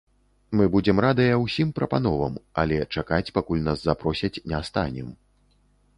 Мы 0.59 0.63
будзем 0.75 1.01
радыя 1.05 1.35
ўсім 1.41 1.73
прапановам, 1.81 2.39
але 2.63 2.77
чакаць 2.97 3.33
пакуль 3.39 3.65
нас 3.69 3.87
запросяць 3.87 4.35
не 4.55 4.65
станем. 4.71 5.07